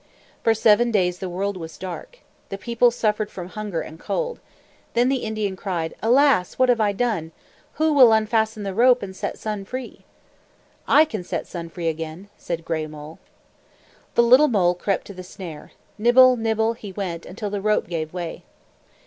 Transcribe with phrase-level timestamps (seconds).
[0.43, 2.21] For seven days the world was dark.
[2.49, 4.39] The people suffered from hunger and cold.
[4.95, 7.31] Then the Indian cried, "Alas, what have I done!
[7.73, 10.03] Who will unfasten the rope and set Sun free?"
[10.87, 13.19] "I can set Sun free again," said Gray Mole.
[14.15, 15.73] The little mole crept to the snare.
[15.99, 18.43] Nibble, nibble, he went, until the rope gave way.